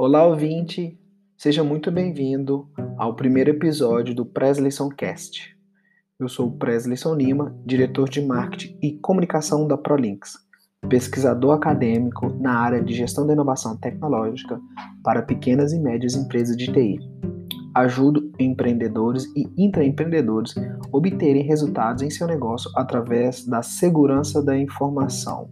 Olá, 0.00 0.24
ouvinte! 0.24 0.96
Seja 1.36 1.64
muito 1.64 1.90
bem-vindo 1.90 2.68
ao 2.96 3.16
primeiro 3.16 3.50
episódio 3.50 4.14
do 4.14 4.24
Presleyson 4.24 4.88
Cast. 4.90 5.58
Eu 6.20 6.28
sou 6.28 6.46
o 6.46 6.56
Presleyson 6.56 7.16
Lima, 7.16 7.52
diretor 7.66 8.08
de 8.08 8.24
marketing 8.24 8.78
e 8.80 8.92
comunicação 8.92 9.66
da 9.66 9.76
Prolinks, 9.76 10.34
pesquisador 10.88 11.56
acadêmico 11.56 12.28
na 12.40 12.60
área 12.60 12.80
de 12.80 12.94
gestão 12.94 13.26
da 13.26 13.32
inovação 13.32 13.76
tecnológica 13.76 14.60
para 15.02 15.20
pequenas 15.20 15.72
e 15.72 15.80
médias 15.80 16.14
empresas 16.14 16.56
de 16.56 16.72
TI. 16.72 17.00
Ajudo 17.74 18.30
empreendedores 18.38 19.24
e 19.34 19.48
intraempreendedores 19.58 20.56
a 20.56 20.78
obterem 20.92 21.42
resultados 21.42 22.04
em 22.04 22.10
seu 22.10 22.28
negócio 22.28 22.70
através 22.76 23.44
da 23.44 23.62
segurança 23.62 24.40
da 24.44 24.56
informação. 24.56 25.50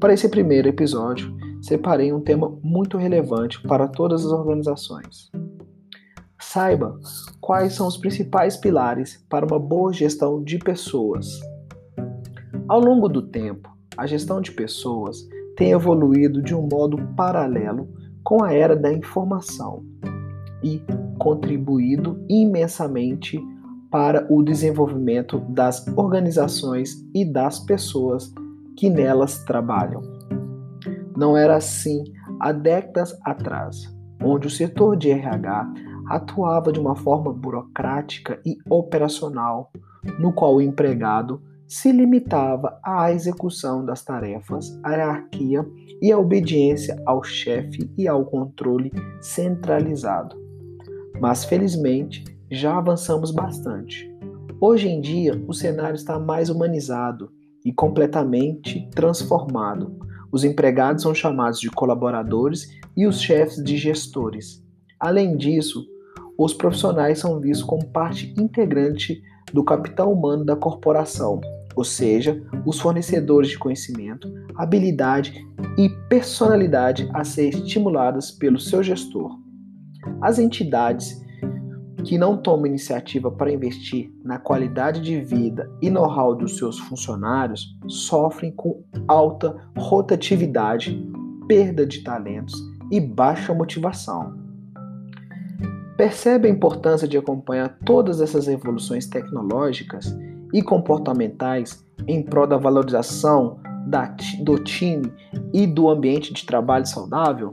Para 0.00 0.14
esse 0.14 0.28
primeiro 0.28 0.68
episódio, 0.68 1.32
separei 1.62 2.12
um 2.12 2.20
tema 2.20 2.58
muito 2.62 2.98
relevante 2.98 3.62
para 3.62 3.88
todas 3.88 4.26
as 4.26 4.32
organizações. 4.32 5.30
Saiba 6.38 6.98
quais 7.40 7.74
são 7.74 7.86
os 7.86 7.96
principais 7.96 8.56
pilares 8.56 9.24
para 9.30 9.46
uma 9.46 9.58
boa 9.58 9.92
gestão 9.92 10.42
de 10.42 10.58
pessoas. 10.58 11.40
Ao 12.68 12.80
longo 12.80 13.08
do 13.08 13.22
tempo, 13.22 13.70
a 13.96 14.06
gestão 14.06 14.40
de 14.40 14.50
pessoas 14.50 15.26
tem 15.56 15.70
evoluído 15.70 16.42
de 16.42 16.54
um 16.54 16.68
modo 16.70 16.96
paralelo 17.16 17.88
com 18.24 18.42
a 18.42 18.52
era 18.52 18.74
da 18.74 18.92
informação 18.92 19.84
e 20.62 20.82
contribuído 21.18 22.24
imensamente 22.28 23.40
para 23.90 24.26
o 24.30 24.42
desenvolvimento 24.42 25.38
das 25.48 25.86
organizações 25.96 27.06
e 27.14 27.24
das 27.24 27.60
pessoas 27.60 28.32
que 28.76 28.88
nelas 28.88 29.44
trabalham. 29.44 30.11
Não 31.22 31.36
era 31.36 31.54
assim 31.54 32.02
há 32.40 32.50
décadas 32.50 33.16
atrás, 33.24 33.88
onde 34.20 34.48
o 34.48 34.50
setor 34.50 34.96
de 34.96 35.08
RH 35.08 35.72
atuava 36.08 36.72
de 36.72 36.80
uma 36.80 36.96
forma 36.96 37.32
burocrática 37.32 38.40
e 38.44 38.58
operacional, 38.68 39.70
no 40.18 40.32
qual 40.32 40.56
o 40.56 40.60
empregado 40.60 41.40
se 41.68 41.92
limitava 41.92 42.76
à 42.84 43.12
execução 43.12 43.84
das 43.84 44.02
tarefas, 44.02 44.76
hierarquia 44.84 45.64
e 46.02 46.12
obediência 46.12 47.00
ao 47.06 47.22
chefe 47.22 47.88
e 47.96 48.08
ao 48.08 48.24
controle 48.24 48.90
centralizado. 49.20 50.34
Mas 51.20 51.44
felizmente 51.44 52.24
já 52.50 52.78
avançamos 52.78 53.30
bastante. 53.30 54.12
Hoje 54.60 54.88
em 54.88 55.00
dia, 55.00 55.40
o 55.46 55.54
cenário 55.54 55.94
está 55.94 56.18
mais 56.18 56.50
humanizado 56.50 57.30
e 57.64 57.72
completamente 57.72 58.90
transformado. 58.90 60.01
Os 60.32 60.44
empregados 60.44 61.02
são 61.02 61.14
chamados 61.14 61.60
de 61.60 61.70
colaboradores 61.70 62.70
e 62.96 63.06
os 63.06 63.20
chefes 63.20 63.62
de 63.62 63.76
gestores. 63.76 64.64
Além 64.98 65.36
disso, 65.36 65.86
os 66.38 66.54
profissionais 66.54 67.18
são 67.18 67.38
vistos 67.38 67.66
como 67.66 67.86
parte 67.86 68.34
integrante 68.38 69.22
do 69.52 69.62
capital 69.62 70.10
humano 70.10 70.42
da 70.42 70.56
corporação, 70.56 71.40
ou 71.76 71.84
seja, 71.84 72.42
os 72.64 72.80
fornecedores 72.80 73.50
de 73.50 73.58
conhecimento, 73.58 74.32
habilidade 74.56 75.46
e 75.76 75.90
personalidade 76.08 77.10
a 77.12 77.24
ser 77.24 77.50
estimuladas 77.50 78.30
pelo 78.30 78.58
seu 78.58 78.82
gestor. 78.82 79.38
As 80.20 80.38
entidades 80.38 81.21
que 82.04 82.18
não 82.18 82.36
toma 82.36 82.66
iniciativa 82.66 83.30
para 83.30 83.52
investir 83.52 84.12
na 84.24 84.38
qualidade 84.38 85.00
de 85.00 85.20
vida 85.20 85.70
e 85.80 85.90
know-how 85.90 86.34
dos 86.34 86.56
seus 86.56 86.78
funcionários 86.78 87.76
sofrem 87.86 88.52
com 88.52 88.82
alta 89.06 89.56
rotatividade, 89.76 91.08
perda 91.46 91.86
de 91.86 92.02
talentos 92.02 92.54
e 92.90 93.00
baixa 93.00 93.54
motivação. 93.54 94.34
Percebe 95.96 96.48
a 96.48 96.50
importância 96.50 97.06
de 97.06 97.16
acompanhar 97.16 97.78
todas 97.84 98.20
essas 98.20 98.48
evoluções 98.48 99.06
tecnológicas 99.06 100.16
e 100.52 100.62
comportamentais 100.62 101.86
em 102.06 102.22
prol 102.22 102.46
da 102.46 102.56
valorização 102.56 103.60
da, 103.86 104.14
do 104.42 104.58
time 104.58 105.12
e 105.52 105.66
do 105.66 105.88
ambiente 105.88 106.32
de 106.32 106.44
trabalho 106.44 106.86
saudável? 106.86 107.52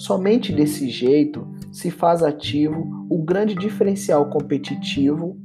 Somente 0.00 0.50
desse 0.50 0.88
jeito 0.88 1.46
se 1.70 1.90
faz 1.90 2.22
ativo 2.22 3.06
o 3.10 3.22
grande 3.22 3.54
diferencial 3.54 4.30
competitivo 4.30 5.36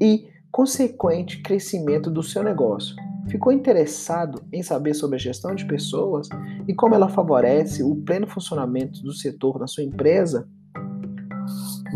e 0.00 0.26
consequente 0.50 1.40
crescimento 1.40 2.10
do 2.10 2.20
seu 2.20 2.42
negócio. 2.42 2.96
Ficou 3.28 3.52
interessado 3.52 4.42
em 4.52 4.60
saber 4.60 4.92
sobre 4.92 5.14
a 5.14 5.20
gestão 5.20 5.54
de 5.54 5.64
pessoas 5.64 6.28
e 6.66 6.74
como 6.74 6.96
ela 6.96 7.08
favorece 7.08 7.84
o 7.84 7.94
pleno 7.94 8.26
funcionamento 8.26 9.04
do 9.04 9.12
setor 9.12 9.60
na 9.60 9.68
sua 9.68 9.84
empresa? 9.84 10.48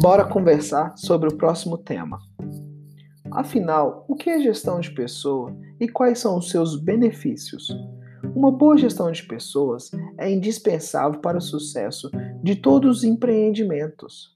Bora 0.01 0.25
conversar 0.25 0.97
sobre 0.97 1.29
o 1.29 1.37
próximo 1.37 1.77
tema. 1.77 2.21
Afinal, 3.33 4.05
o 4.07 4.15
que 4.15 4.31
é 4.31 4.41
gestão 4.41 4.79
de 4.79 4.93
pessoa 4.93 5.53
e 5.81 5.89
quais 5.89 6.21
são 6.21 6.39
os 6.39 6.51
seus 6.51 6.81
benefícios? 6.81 7.67
Uma 8.35 8.53
boa 8.53 8.77
gestão 8.77 9.11
de 9.11 9.23
pessoas 9.23 9.91
é 10.19 10.31
indispensável 10.31 11.21
para 11.21 11.39
o 11.39 11.41
sucesso 11.41 12.11
de 12.43 12.55
todos 12.57 12.99
os 12.99 13.05
empreendimentos, 13.05 14.35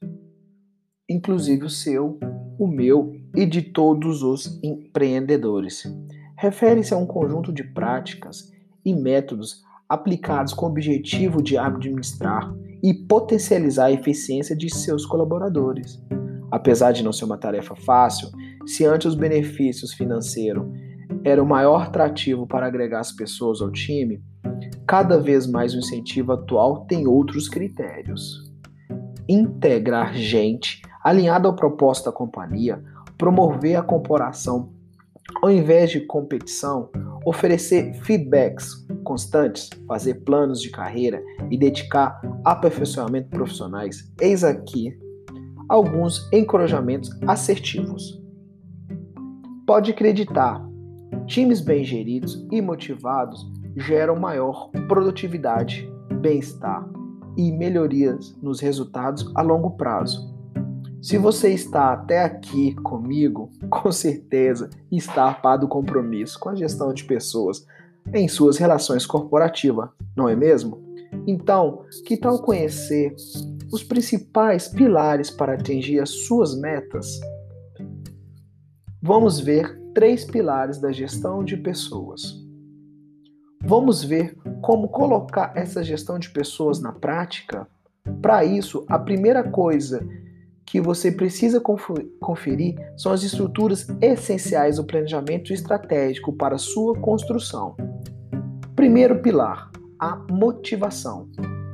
inclusive 1.09 1.65
o 1.65 1.69
seu, 1.69 2.19
o 2.59 2.67
meu 2.67 3.13
e 3.35 3.45
de 3.45 3.61
todos 3.61 4.23
os 4.23 4.59
empreendedores. 4.63 5.83
Refere-se 6.37 6.93
a 6.93 6.97
um 6.97 7.05
conjunto 7.05 7.53
de 7.53 7.63
práticas 7.63 8.51
e 8.83 8.93
métodos 8.93 9.63
aplicados 9.87 10.53
com 10.53 10.65
o 10.65 10.69
objetivo 10.69 11.41
de 11.41 11.57
administrar 11.57 12.53
e 12.83 12.93
potencializar 12.93 13.85
a 13.85 13.91
eficiência 13.91 14.55
de 14.55 14.73
seus 14.73 15.05
colaboradores. 15.05 16.01
Apesar 16.51 16.91
de 16.91 17.03
não 17.03 17.13
ser 17.13 17.25
uma 17.25 17.37
tarefa 17.37 17.75
fácil, 17.75 18.29
se 18.65 18.85
antes 18.85 19.07
os 19.07 19.15
benefícios 19.15 19.93
financeiros 19.93 20.65
era 21.25 21.41
o 21.41 21.45
maior 21.45 21.81
atrativo 21.81 22.45
para 22.45 22.67
agregar 22.67 22.99
as 22.99 23.11
pessoas 23.11 23.59
ao 23.59 23.71
time, 23.71 24.23
cada 24.87 25.19
vez 25.19 25.47
mais 25.47 25.73
o 25.73 25.79
incentivo 25.79 26.31
atual 26.31 26.85
tem 26.85 27.07
outros 27.07 27.49
critérios. 27.49 28.53
Integrar 29.27 30.13
gente 30.13 30.81
alinhada 31.03 31.47
ao 31.47 31.55
propósito 31.55 32.05
da 32.05 32.11
companhia, 32.11 32.81
promover 33.17 33.75
a 33.75 33.81
corporação 33.81 34.75
ao 35.41 35.49
invés 35.49 35.89
de 35.89 36.01
competição, 36.01 36.89
oferecer 37.25 37.93
feedbacks 38.03 38.85
constantes, 39.03 39.69
fazer 39.87 40.23
planos 40.23 40.61
de 40.61 40.69
carreira 40.69 41.21
e 41.49 41.57
dedicar 41.57 42.19
aperfeiçoamento 42.43 43.29
profissionais. 43.29 44.11
Eis 44.21 44.43
aqui 44.43 44.95
alguns 45.67 46.31
encorajamentos 46.31 47.09
assertivos. 47.27 48.21
Pode 49.65 49.91
acreditar, 49.91 50.63
Times 51.27 51.59
bem 51.59 51.83
geridos 51.83 52.45
e 52.51 52.61
motivados 52.61 53.51
geram 53.75 54.15
maior 54.15 54.69
produtividade, 54.87 55.89
bem-estar 56.21 56.87
e 57.35 57.51
melhorias 57.51 58.37
nos 58.41 58.59
resultados 58.59 59.31
a 59.35 59.41
longo 59.41 59.71
prazo. 59.71 60.33
Se 61.01 61.17
você 61.17 61.49
está 61.49 61.93
até 61.93 62.23
aqui 62.23 62.75
comigo, 62.75 63.49
com 63.69 63.91
certeza 63.91 64.69
está 64.91 65.25
arpado 65.25 65.61
do 65.61 65.67
compromisso 65.67 66.39
com 66.39 66.49
a 66.49 66.55
gestão 66.55 66.93
de 66.93 67.03
pessoas 67.03 67.65
em 68.13 68.27
suas 68.27 68.57
relações 68.57 69.05
corporativas, 69.05 69.89
não 70.15 70.29
é 70.29 70.35
mesmo? 70.35 70.83
Então, 71.25 71.85
que 72.05 72.17
tal 72.17 72.39
conhecer 72.39 73.15
os 73.71 73.83
principais 73.83 74.67
pilares 74.67 75.31
para 75.31 75.53
atingir 75.53 75.99
as 75.99 76.09
suas 76.09 76.55
metas? 76.59 77.19
Vamos 79.01 79.39
ver 79.39 79.84
três 79.95 80.25
pilares 80.25 80.77
da 80.77 80.91
gestão 80.91 81.41
de 81.41 81.55
pessoas. 81.55 82.35
Vamos 83.63 84.03
ver 84.03 84.37
como 84.61 84.89
colocar 84.89 85.53
essa 85.55 85.81
gestão 85.81 86.19
de 86.19 86.29
pessoas 86.31 86.81
na 86.81 86.91
prática? 86.91 87.65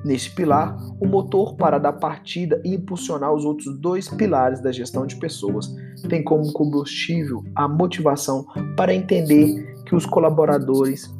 Neste 0.03 0.31
pilar, 0.31 0.75
o 0.99 1.05
motor 1.05 1.55
para 1.55 1.77
dar 1.77 1.93
partida 1.93 2.59
e 2.65 2.73
impulsionar 2.73 3.31
os 3.33 3.45
outros 3.45 3.77
dois 3.79 4.09
pilares 4.09 4.59
da 4.59 4.71
gestão 4.71 5.05
de 5.05 5.15
pessoas 5.17 5.73
tem 6.09 6.23
como 6.23 6.51
combustível 6.53 7.43
a 7.55 7.67
motivação 7.67 8.45
para 8.75 8.93
entender 8.93 9.75
que 9.85 9.95
os 9.95 10.05
colaboradores 10.05 11.13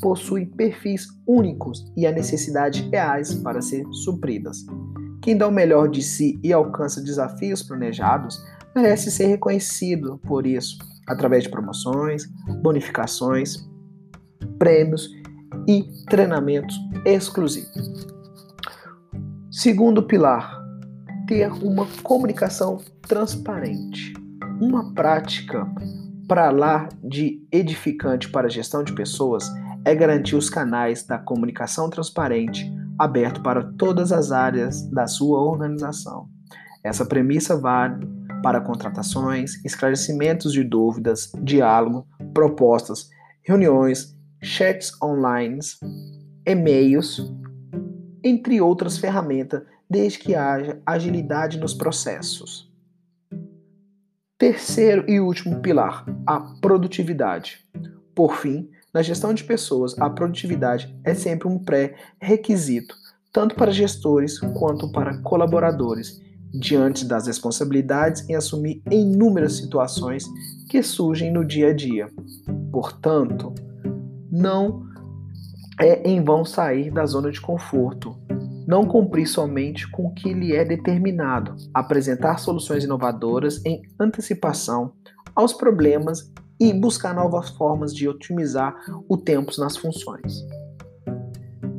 possuem 0.00 0.46
perfis 0.46 1.08
únicos 1.26 1.84
e 1.96 2.06
a 2.06 2.12
necessidades 2.12 2.80
reais 2.90 3.34
para 3.34 3.60
serem 3.60 3.92
supridas. 3.92 4.64
Quem 5.20 5.36
dá 5.36 5.48
o 5.48 5.52
melhor 5.52 5.88
de 5.88 6.02
si 6.02 6.38
e 6.42 6.52
alcança 6.52 7.02
desafios 7.02 7.62
planejados 7.62 8.40
merece 8.74 9.10
ser 9.10 9.26
reconhecido 9.26 10.18
por 10.26 10.46
isso, 10.46 10.78
através 11.08 11.42
de 11.44 11.50
promoções, 11.50 12.24
bonificações, 12.62 13.68
prêmios 14.58 15.10
e 15.66 15.84
treinamentos 16.08 16.78
exclusivos. 17.04 18.17
Segundo 19.58 20.04
pilar, 20.04 20.56
ter 21.26 21.50
uma 21.50 21.84
comunicação 22.04 22.78
transparente. 23.02 24.14
Uma 24.60 24.94
prática 24.94 25.66
para 26.28 26.48
lá 26.52 26.88
de 27.02 27.44
edificante 27.50 28.30
para 28.30 28.46
a 28.46 28.50
gestão 28.50 28.84
de 28.84 28.94
pessoas 28.94 29.50
é 29.84 29.96
garantir 29.96 30.36
os 30.36 30.48
canais 30.48 31.04
da 31.04 31.18
comunicação 31.18 31.90
transparente 31.90 32.72
aberto 32.96 33.42
para 33.42 33.64
todas 33.76 34.12
as 34.12 34.30
áreas 34.30 34.88
da 34.92 35.08
sua 35.08 35.40
organização. 35.40 36.28
Essa 36.84 37.04
premissa 37.04 37.56
vale 37.56 38.06
para 38.44 38.60
contratações, 38.60 39.56
esclarecimentos 39.64 40.52
de 40.52 40.62
dúvidas, 40.62 41.32
diálogo, 41.42 42.06
propostas, 42.32 43.08
reuniões, 43.42 44.16
chats 44.40 44.92
online, 45.02 45.58
e-mails, 46.46 47.20
entre 48.22 48.60
outras 48.60 48.98
ferramentas, 48.98 49.62
desde 49.88 50.18
que 50.18 50.34
haja 50.34 50.80
agilidade 50.84 51.58
nos 51.58 51.74
processos. 51.74 52.68
Terceiro 54.36 55.04
e 55.08 55.18
último 55.18 55.60
pilar, 55.60 56.04
a 56.26 56.40
produtividade. 56.60 57.66
Por 58.14 58.36
fim, 58.36 58.70
na 58.92 59.02
gestão 59.02 59.34
de 59.34 59.44
pessoas, 59.44 59.98
a 59.98 60.08
produtividade 60.08 60.96
é 61.04 61.14
sempre 61.14 61.48
um 61.48 61.58
pré-requisito, 61.58 62.94
tanto 63.32 63.54
para 63.54 63.70
gestores 63.70 64.38
quanto 64.38 64.90
para 64.92 65.18
colaboradores, 65.22 66.20
diante 66.52 67.04
das 67.04 67.26
responsabilidades 67.26 68.28
em 68.28 68.34
assumir 68.34 68.82
inúmeras 68.90 69.54
situações 69.54 70.24
que 70.68 70.82
surgem 70.82 71.32
no 71.32 71.44
dia 71.44 71.68
a 71.68 71.74
dia. 71.74 72.08
Portanto, 72.70 73.52
não 74.30 74.87
é 75.80 76.02
em 76.08 76.22
vão 76.22 76.44
sair 76.44 76.90
da 76.90 77.06
zona 77.06 77.30
de 77.30 77.40
conforto, 77.40 78.16
não 78.66 78.84
cumprir 78.84 79.26
somente 79.26 79.90
com 79.90 80.06
o 80.08 80.14
que 80.14 80.32
lhe 80.32 80.54
é 80.54 80.64
determinado, 80.64 81.54
apresentar 81.72 82.38
soluções 82.38 82.84
inovadoras 82.84 83.64
em 83.64 83.80
antecipação 83.98 84.92
aos 85.34 85.52
problemas 85.52 86.32
e 86.60 86.72
buscar 86.72 87.14
novas 87.14 87.50
formas 87.50 87.94
de 87.94 88.08
otimizar 88.08 88.74
o 89.08 89.16
tempo 89.16 89.52
nas 89.58 89.76
funções. 89.76 90.44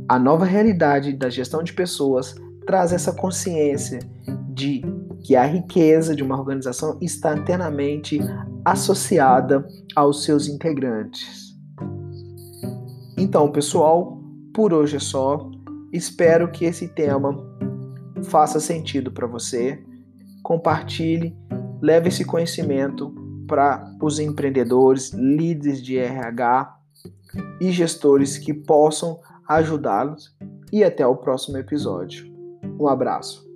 A 0.07 0.17
nova 0.17 0.45
realidade 0.45 1.13
da 1.13 1.29
gestão 1.29 1.61
de 1.61 1.73
pessoas 1.73 2.33
traz 2.65 2.93
essa 2.93 3.13
consciência 3.13 3.99
de 4.47 4.81
que 5.23 5.35
a 5.35 5.45
riqueza 5.45 6.15
de 6.15 6.23
uma 6.23 6.39
organização 6.39 6.97
está 7.01 7.37
internamente 7.37 8.19
associada 8.63 9.67
aos 9.95 10.23
seus 10.23 10.47
integrantes. 10.47 11.48
Então, 13.19 13.51
pessoal, 13.51 14.17
por 14.53 14.73
hoje 14.73 14.95
é 14.95 14.99
só. 14.99 15.51
Espero 15.91 16.49
que 16.49 16.63
esse 16.63 16.87
tema 16.87 17.37
faça 18.23 18.61
sentido 18.61 19.11
para 19.11 19.27
você. 19.27 19.83
Compartilhe, 20.41 21.35
leve 21.81 22.07
esse 22.07 22.23
conhecimento 22.23 23.13
para 23.45 23.93
os 24.01 24.19
empreendedores, 24.19 25.11
líderes 25.11 25.83
de 25.83 25.97
RH 25.97 26.77
e 27.59 27.69
gestores 27.71 28.37
que 28.37 28.53
possam 28.53 29.19
ajudá-los. 29.45 30.33
E 30.71 30.81
até 30.81 31.05
o 31.05 31.17
próximo 31.17 31.57
episódio. 31.57 32.25
Um 32.79 32.87
abraço. 32.87 33.48